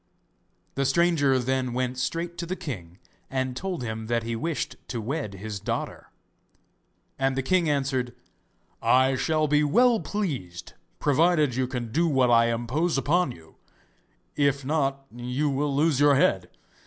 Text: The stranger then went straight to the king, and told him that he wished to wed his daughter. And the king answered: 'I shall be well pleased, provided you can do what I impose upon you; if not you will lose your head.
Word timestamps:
The 0.73 0.83
stranger 0.85 1.37
then 1.37 1.73
went 1.73 1.95
straight 1.99 2.35
to 2.39 2.47
the 2.47 2.55
king, 2.55 2.97
and 3.29 3.55
told 3.55 3.83
him 3.83 4.07
that 4.07 4.23
he 4.23 4.35
wished 4.35 4.75
to 4.87 4.99
wed 4.99 5.35
his 5.35 5.59
daughter. 5.59 6.09
And 7.19 7.35
the 7.37 7.43
king 7.43 7.69
answered: 7.69 8.15
'I 8.81 9.15
shall 9.17 9.47
be 9.47 9.63
well 9.63 9.99
pleased, 9.99 10.73
provided 10.97 11.53
you 11.53 11.67
can 11.67 11.91
do 11.91 12.07
what 12.07 12.31
I 12.31 12.47
impose 12.47 12.97
upon 12.97 13.31
you; 13.31 13.57
if 14.35 14.65
not 14.65 15.05
you 15.15 15.51
will 15.51 15.75
lose 15.75 15.99
your 15.99 16.15
head. 16.15 16.49